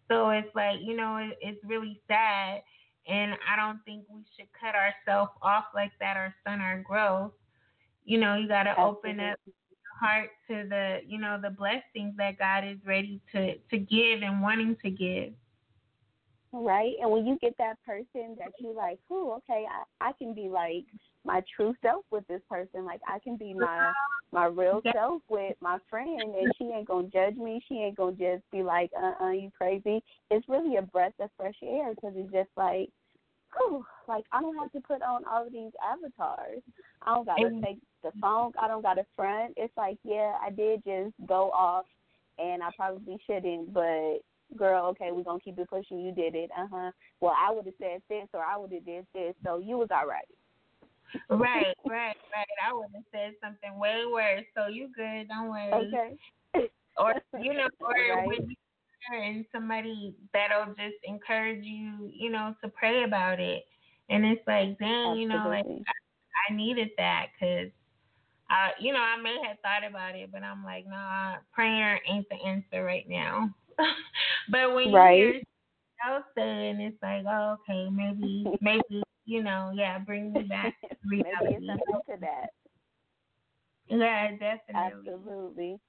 [0.09, 2.61] so it's like you know it, it's really sad
[3.09, 7.31] and i don't think we should cut ourselves off like that or stunt our growth.
[8.05, 9.55] You know you got to open up your
[9.99, 14.41] heart to the you know the blessings that god is ready to to give and
[14.41, 15.33] wanting to give.
[16.51, 16.93] Right?
[16.99, 20.49] And when you get that person that you like who okay i i can be
[20.49, 20.85] like
[21.25, 22.85] my true self with this person.
[22.85, 23.91] Like i can be my
[24.31, 27.63] my real self with my friend and she ain't gonna judge me.
[27.67, 30.03] She ain't gonna just be like uh uh you crazy.
[30.31, 32.89] It's really a breath of fresh air because it's just like
[33.55, 36.61] whew, like i don't have to put on all of these avatars
[37.03, 40.83] i don't gotta take the funk i don't gotta front it's like yeah i did
[40.83, 41.85] just go off
[42.37, 44.19] and i probably shouldn't but
[44.57, 45.99] girl, okay, we're gonna keep it pushing.
[45.99, 46.91] You did it, uh huh.
[47.21, 49.89] Well, I would have said this or I would have did this, so you was
[49.91, 50.27] all right.
[51.29, 52.57] right, right, right.
[52.67, 54.45] I would have said something way worse.
[54.55, 55.27] So you good?
[55.27, 55.71] Don't worry.
[55.73, 56.69] Okay.
[56.97, 58.27] or you know, or right.
[58.27, 58.55] when you
[59.13, 63.65] and somebody that'll just encourage you, you know, to pray about it.
[64.09, 67.69] And it's like, dang, you know, like I, I needed that because
[68.49, 72.27] uh, you know, I may have thought about it, but I'm like, nah, prayer ain't
[72.29, 73.53] the answer right now.
[74.49, 75.17] but when right.
[75.17, 75.41] you hear
[76.07, 80.95] else saying, it's like, oh, okay, maybe, maybe, you know, yeah, bring me back to
[81.07, 81.33] reality.
[81.59, 82.49] maybe it's something to that.
[83.87, 85.11] Yeah, definitely.
[85.11, 85.79] Absolutely.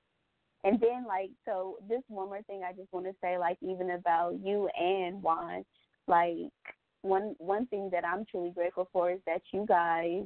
[0.63, 3.93] And then, like, so this one more thing I just want to say, like, even
[3.93, 5.65] about you and Juan,
[6.07, 6.51] like,
[7.03, 10.25] one one thing that I'm truly grateful for is that you guys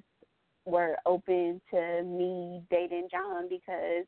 [0.67, 4.07] were open to me dating John because,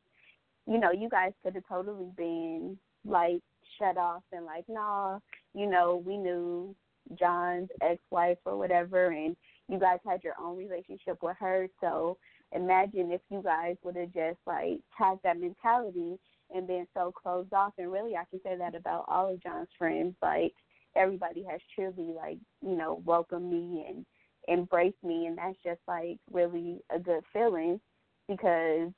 [0.67, 3.41] you know, you guys could have totally been like
[3.79, 5.19] shut off and like, nah,
[5.55, 6.75] you know, we knew
[7.19, 9.37] John's ex wife or whatever and
[9.69, 11.69] you guys had your own relationship with her.
[11.81, 12.17] So
[12.53, 16.17] imagine if you guys would have just like had that mentality
[16.55, 19.69] and been so closed off and really I can say that about all of John's
[19.79, 20.15] friends.
[20.23, 20.53] Like
[20.95, 24.07] everybody has truly like, you know, welcomed me and
[24.49, 27.81] embraced me and that's just like really a good feeling
[28.29, 28.93] because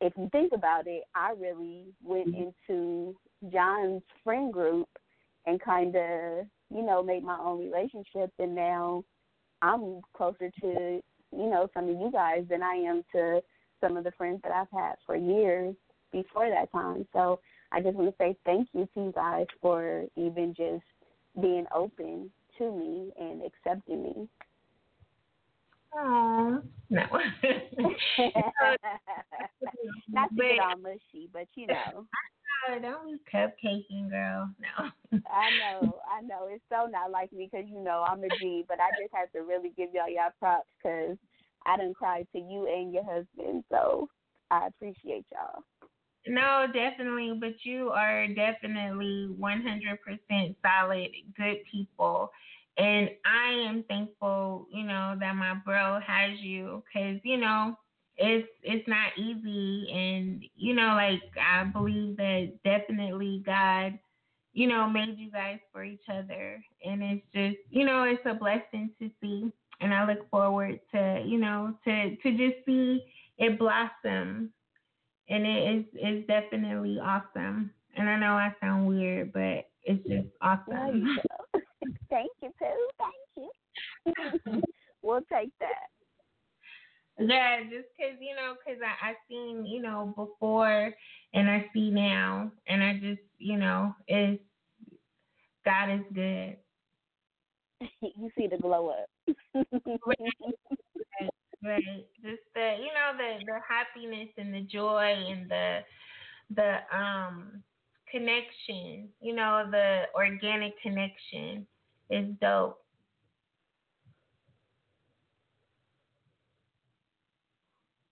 [0.00, 2.50] if you think about it, I really went mm-hmm.
[2.68, 3.16] into
[3.50, 4.88] John's friend group
[5.46, 8.30] and kind of, you know, made my own relationship.
[8.38, 9.04] And now
[9.62, 11.00] I'm closer to,
[11.36, 13.42] you know, some of you guys than I am to
[13.80, 15.74] some of the friends that I've had for years
[16.12, 17.06] before that time.
[17.12, 17.40] So
[17.72, 20.84] I just want to say thank you to you guys for even just
[21.40, 24.28] being open to me and accepting me.
[25.96, 27.02] Oh no.
[30.08, 32.06] Not to get all mushy, but you know.
[32.68, 34.50] Oh, don't be cupcaking, girl.
[34.60, 35.20] No.
[35.30, 36.48] I know, I know.
[36.50, 39.30] It's so not like me because you know I'm a G, but I just have
[39.32, 41.16] to really give y'all y'all props because
[41.66, 44.08] I didn't cry to you and your husband, so
[44.50, 45.62] I appreciate y'all.
[46.26, 52.30] No, definitely, but you are definitely 100% solid, good people.
[52.78, 57.76] And I am thankful, you know, that my bro has you because, you know,
[58.16, 63.98] it's it's not easy and you know like I believe that definitely God
[64.52, 68.34] you know made you guys for each other and it's just you know it's a
[68.34, 73.02] blessing to see and I look forward to you know to to just see
[73.38, 74.52] it blossom
[75.28, 80.28] and it is is definitely awesome and I know I sound weird but it's just
[80.40, 81.18] awesome.
[82.10, 82.88] Thank you too.
[84.06, 84.62] Thank you.
[85.02, 85.88] we'll take that.
[87.18, 90.92] Yeah, just cause you know, cause I I seen you know before
[91.32, 94.38] and I see now, and I just you know is
[95.64, 96.56] God is good.
[98.00, 99.36] you see the glow up.
[99.54, 101.30] right,
[101.64, 102.06] right.
[102.22, 105.80] Just the you know the the happiness and the joy and the
[106.54, 107.62] the um
[108.10, 109.08] connection.
[109.20, 111.66] You know the organic connection
[112.10, 112.83] is dope.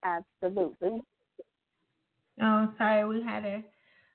[0.04, 1.00] Absolutely.
[2.40, 3.62] Oh, sorry, we had a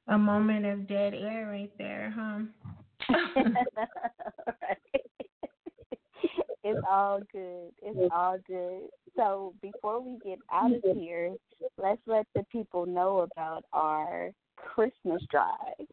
[0.10, 2.40] a moment of dead air right there, huh?
[6.64, 7.72] it's all good.
[7.82, 8.84] It's all good.
[9.16, 11.34] So before we get out of here,
[11.78, 15.88] let's let the people know about our Christmas drive.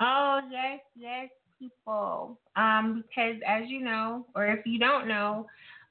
[0.00, 1.28] Oh yes, yes,
[1.58, 2.38] people.
[2.56, 5.46] Um, because as you know, or if you don't know,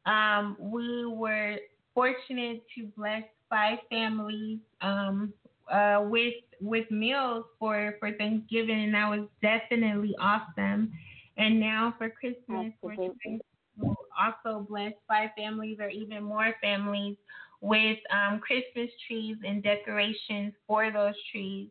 [0.06, 1.58] um, we were
[1.94, 5.34] fortunate to bless five families um,
[5.72, 10.92] uh, with with meals for for Thanksgiving, and that was definitely awesome.
[11.38, 13.40] And now for Christmas, Absolutely.
[13.78, 17.16] we're also bless five families or even more families
[17.62, 21.70] with um, Christmas trees and decorations for those trees.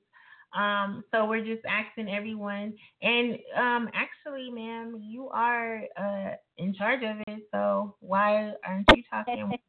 [0.52, 7.02] Um, so we're just asking everyone, and um, actually, ma'am, you are uh, in charge
[7.04, 7.42] of it.
[7.52, 9.52] So why aren't you talking?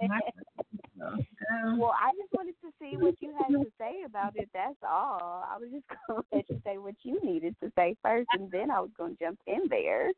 [1.78, 4.50] well, I just wanted to see what you had to say about it.
[4.54, 5.46] That's all.
[5.48, 8.50] I was just going to let you say what you needed to say first, and
[8.50, 10.12] then I was going to jump in there.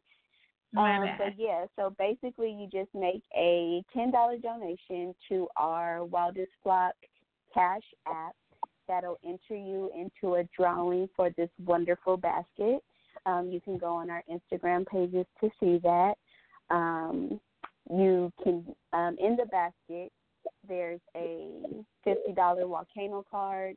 [0.75, 6.51] Um, but yeah, so basically, you just make a ten dollar donation to our Wildest
[6.63, 6.95] Flock
[7.53, 8.35] Cash app
[8.87, 12.83] that'll enter you into a drawing for this wonderful basket.
[13.25, 16.15] Um, you can go on our Instagram pages to see that.
[16.69, 17.39] Um,
[17.89, 20.11] you can, um, in the basket,
[20.67, 21.47] there's a
[22.05, 23.75] $50 volcano card,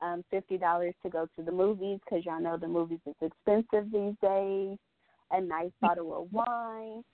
[0.00, 4.14] um, $50 to go to the movies because y'all know the movies is expensive these
[4.20, 4.78] days,
[5.30, 7.04] a nice bottle of wine,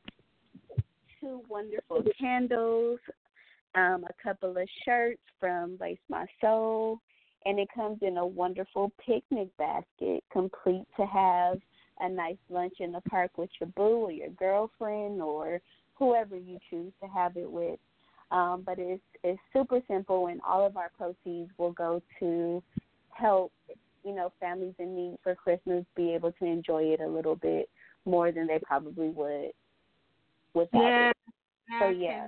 [1.20, 2.99] two wonderful candles,
[3.74, 7.01] um, a couple of shirts from Lace My Soul,
[7.49, 11.59] and it comes in a wonderful picnic basket, complete to have
[12.01, 15.59] a nice lunch in the park with your boo or your girlfriend or
[15.94, 17.78] whoever you choose to have it with.
[18.30, 22.62] Um, but it's it's super simple, and all of our proceeds will go to
[23.09, 23.51] help
[24.05, 27.70] you know families in need for Christmas be able to enjoy it a little bit
[28.05, 29.53] more than they probably would
[30.53, 31.16] without yeah, it.
[31.80, 32.26] So yeah,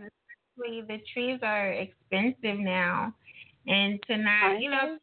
[0.56, 3.12] the trees are expensive now,
[3.66, 4.96] and to not you know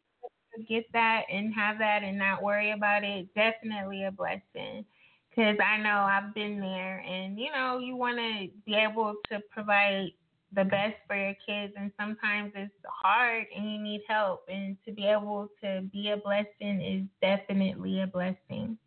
[0.64, 4.84] get that and have that and not worry about it, definitely a blessing.
[5.30, 9.40] Because I know I've been there, and you know, you want to be able to
[9.50, 10.08] provide
[10.52, 14.44] the best for your kids, and sometimes it's hard and you need help.
[14.48, 18.78] And to be able to be a blessing is definitely a blessing.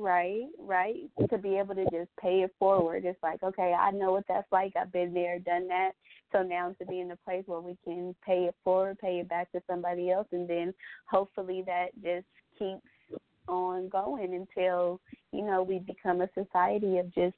[0.00, 1.10] Right, right.
[1.28, 3.04] To be able to just pay it forward.
[3.04, 4.72] It's like, okay, I know what that's like.
[4.74, 5.90] I've been there, done that.
[6.32, 9.28] So now to be in a place where we can pay it forward, pay it
[9.28, 10.72] back to somebody else, and then
[11.04, 12.24] hopefully that just
[12.58, 15.00] keeps on going until
[15.32, 17.36] you know we become a society of just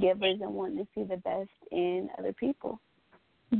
[0.00, 2.80] givers and wanting to see the best in other people.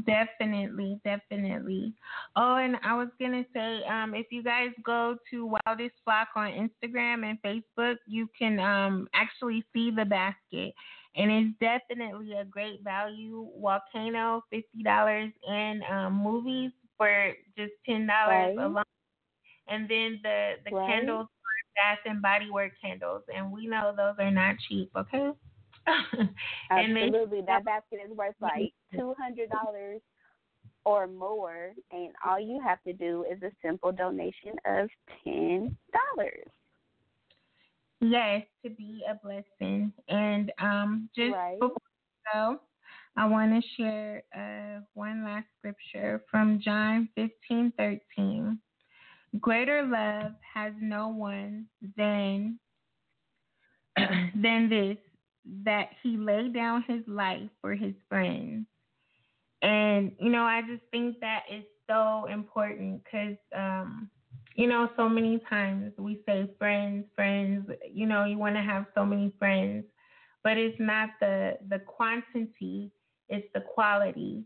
[0.05, 1.95] Definitely, definitely.
[2.37, 6.51] Oh, and I was gonna say, um, if you guys go to Wildest Flock on
[6.51, 10.75] Instagram and Facebook, you can um actually see the basket
[11.17, 13.49] and it's definitely a great value.
[13.61, 18.65] Volcano, fifty dollars, in um, movies for just ten dollars right.
[18.65, 18.85] alone.
[19.69, 20.89] And then the the right.
[20.89, 21.27] candles
[21.77, 24.91] Bath and Body Work candles, and we know those are not cheap.
[24.97, 25.31] Okay.
[26.71, 30.01] Absolutely, that basket is worth like two hundred dollars
[30.85, 34.89] or more, and all you have to do is a simple donation of
[35.25, 36.49] ten dollars.
[38.01, 39.93] Yes, to be a blessing.
[40.09, 41.59] And um, just right.
[41.59, 41.77] before
[42.33, 42.61] go,
[43.17, 48.59] I want to share uh, one last scripture from John fifteen thirteen.
[49.41, 51.67] Greater love has no one
[51.97, 52.59] than
[53.97, 54.97] than this
[55.65, 58.67] that he laid down his life for his friends.
[59.63, 64.11] And you know, I just think that is so important because um,
[64.55, 67.69] you know, so many times we say friends, friends.
[67.93, 69.85] You know, you want to have so many friends,
[70.43, 72.93] but it's not the the quantity;
[73.29, 74.45] it's the quality.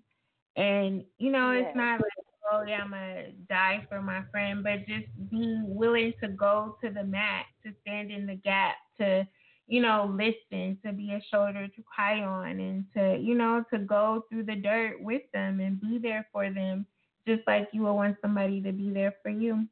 [0.57, 1.65] And you know, yes.
[1.67, 6.13] it's not like oh yeah, I'm gonna die for my friend, but just being willing
[6.23, 9.27] to go to the mat, to stand in the gap, to
[9.67, 13.79] you know listen, to be a shoulder to cry on, and to you know to
[13.79, 16.87] go through the dirt with them and be there for them,
[17.27, 19.67] just like you would want somebody to be there for you.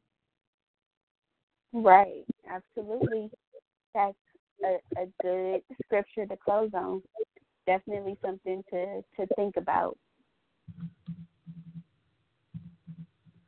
[1.72, 3.30] Right, absolutely.
[3.94, 4.16] That's
[4.64, 7.02] a, a good scripture to close on.
[7.66, 9.96] Definitely something to to think about.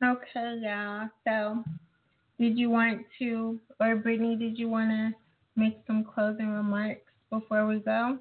[0.03, 1.07] Okay, y'all.
[1.25, 1.63] So,
[2.37, 5.22] did you want to, or Brittany, did you want to
[5.55, 8.17] make some closing remarks before we go?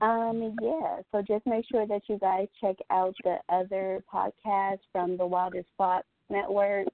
[0.00, 1.00] Um, yeah.
[1.12, 5.68] So just make sure that you guys check out the other podcasts from the Wildest
[5.76, 6.86] Thoughts Network,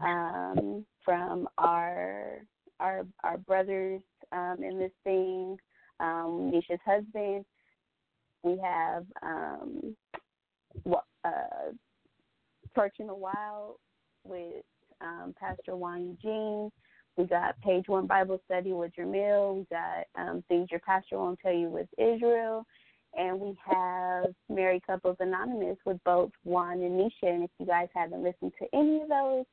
[0.00, 2.38] um, from our
[2.80, 4.00] our our brothers
[4.30, 5.56] um, in this thing,
[6.00, 7.44] um, Nesha's husband.
[8.44, 9.96] We have um,
[11.24, 11.72] uh,
[12.74, 13.76] Perching the Wild
[14.24, 14.64] with
[15.00, 16.70] um, Pastor Juan Eugene.
[17.18, 19.56] We got Page One Bible Study with Jamil.
[19.56, 22.64] We got um, Things Your Pastor Won't Tell You with Israel.
[23.16, 27.28] And we have Married Couples Anonymous with both Juan and Nesha.
[27.28, 29.46] And if you guys haven't listened to any of those,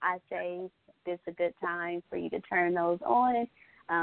[0.00, 0.70] I say
[1.04, 3.46] this is a good time for you to turn those on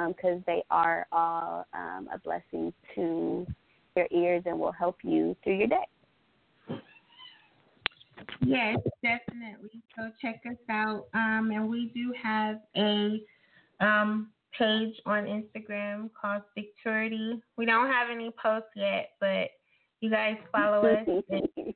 [0.09, 3.47] because um, they are all um, a blessing to
[3.95, 5.87] your ears and will help you through your day.
[8.41, 9.81] Yes, definitely.
[9.95, 11.07] So check us out.
[11.13, 13.21] Um, and we do have a
[13.79, 17.41] um, page on Instagram called Stickturity.
[17.57, 19.49] We don't have any posts yet, but
[20.01, 21.73] you guys follow us and,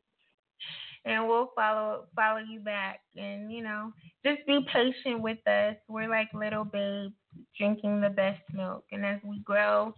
[1.06, 3.02] and we'll follow follow you back.
[3.16, 3.94] And you know,
[4.26, 5.76] just be patient with us.
[5.88, 7.14] We're like little babes
[7.58, 9.94] drinking the best milk, and as we grow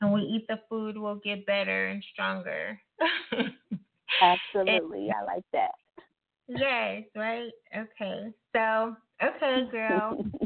[0.00, 2.80] and we eat the food, we'll get better and stronger.
[4.22, 5.72] Absolutely, I like that.
[6.48, 7.50] Yes, right?
[7.76, 8.32] Okay.
[8.54, 10.24] So, okay, girl.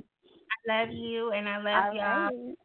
[0.69, 2.25] I love you and I love All y'all.
[2.25, 2.57] Right.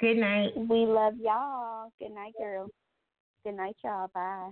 [0.00, 0.56] Good night.
[0.56, 1.90] We love y'all.
[2.00, 2.68] Good night, girl.
[3.44, 4.08] Good night, y'all.
[4.14, 4.50] Bye.